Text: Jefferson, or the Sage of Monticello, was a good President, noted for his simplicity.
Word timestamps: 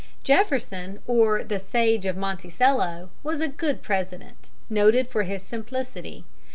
Jefferson, 0.23 0.97
or 1.05 1.43
the 1.43 1.59
Sage 1.59 2.07
of 2.07 2.17
Monticello, 2.17 3.11
was 3.21 3.39
a 3.39 3.47
good 3.47 3.83
President, 3.83 4.49
noted 4.67 5.07
for 5.07 5.21
his 5.21 5.43
simplicity. 5.43 6.25